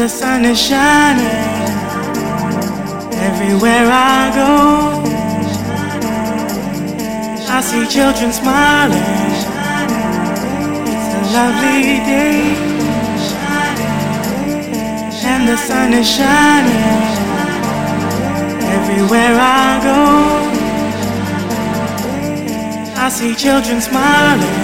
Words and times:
the 0.00 0.08
sun 0.08 0.46
is 0.46 0.58
shining 0.58 1.26
everywhere 3.28 3.86
I 3.86 4.32
go. 4.40 4.54
I 7.56 7.60
see 7.60 7.84
children 7.86 8.32
smiling. 8.32 9.12
It's 10.92 11.08
a 11.18 11.22
lovely 11.36 12.00
day, 12.12 12.40
and 15.32 15.42
the 15.46 15.58
sun 15.68 15.92
is 15.92 16.08
shining 16.08 17.02
everywhere 18.76 19.36
I 19.36 19.80
go. 19.88 20.00
I 23.04 23.08
see 23.10 23.34
children 23.34 23.82
smiling. 23.82 24.60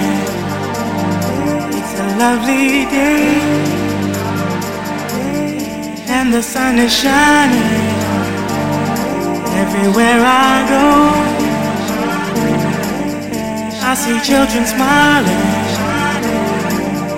It's 1.77 1.93
a 2.05 2.07
lovely 2.23 2.85
day, 2.89 3.76
and 6.27 6.35
the 6.35 6.43
sun 6.43 6.77
is 6.77 6.93
shining 6.93 7.73
everywhere 9.63 10.19
I 10.19 10.55
go. 10.73 10.87
I 13.89 13.93
see 14.03 14.19
children 14.29 14.65
smiling. 14.75 15.45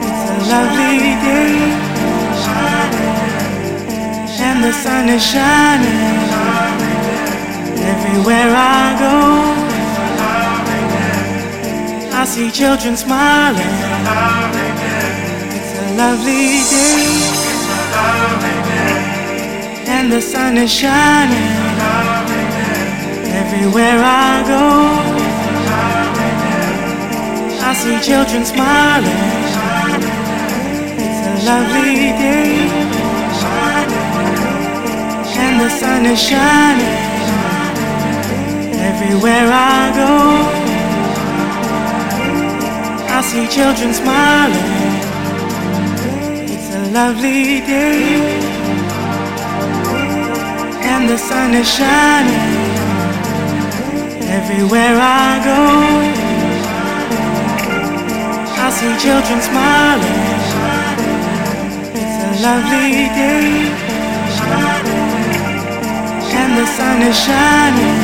It's 0.10 0.26
a 0.34 0.38
lovely 0.54 1.00
day, 1.26 1.58
and 4.48 4.64
the 4.64 4.74
sun 4.84 5.10
is 5.10 5.24
shining 5.26 6.20
everywhere 7.92 8.52
I 8.54 8.86
go. 9.06 9.18
I 12.16 12.26
see 12.26 12.52
children 12.52 12.96
smiling. 12.96 13.76
It's 15.58 15.72
a 15.82 15.98
lovely 15.98 16.62
day. 16.70 17.29
And 20.10 20.18
the 20.18 20.22
sun 20.24 20.58
is 20.58 20.72
shining. 20.74 21.52
Everywhere 23.42 24.00
I 24.02 24.42
go. 24.54 24.66
I 27.62 27.74
see 27.76 28.00
children 28.02 28.44
smiling. 28.44 29.24
It's 31.06 31.22
a 31.32 31.36
lovely 31.46 32.10
day. 32.26 32.56
And 35.46 35.62
the 35.62 35.70
sun 35.70 36.08
is 36.08 36.20
shining. 36.20 36.98
Everywhere 38.90 39.48
I 39.54 39.92
go. 40.02 40.14
I 43.16 43.22
see 43.22 43.46
children 43.48 43.94
smiling. 43.94 44.70
It's 46.50 46.74
a 46.74 46.92
lovely 46.98 47.62
day, 47.62 48.49
and 51.00 51.08
the 51.10 51.18
sun 51.18 51.54
is 51.54 51.68
shining 51.80 52.56
everywhere 54.38 54.98
I 55.00 55.30
go. 55.50 55.62
I 58.66 58.68
see 58.78 58.94
children 59.06 59.40
smiling. 59.50 60.26
It's 62.02 62.18
a 62.28 62.32
lovely 62.48 62.92
day, 63.24 63.48
and 66.40 66.52
the 66.60 66.68
sun 66.78 66.98
is 67.10 67.18
shining 67.28 68.00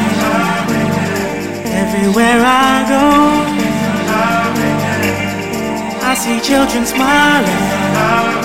everywhere 1.84 2.40
I 2.68 2.74
go. 2.94 3.06
I 6.10 6.14
see 6.24 6.40
children 6.40 6.86
smiling. 6.86 8.45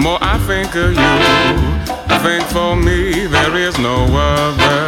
more 0.00 0.18
I 0.22 0.38
think 0.46 0.74
of 0.76 0.92
you, 0.94 1.14
I 2.14 2.18
think 2.22 2.44
for 2.48 2.74
me 2.74 3.26
there 3.26 3.54
is 3.56 3.78
no 3.78 4.06
other. 4.14 4.80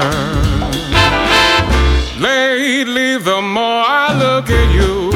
Lately, 2.18 3.18
the 3.18 3.42
more 3.42 3.84
I 3.84 4.16
look 4.18 4.48
at 4.48 4.74
you. 4.74 5.11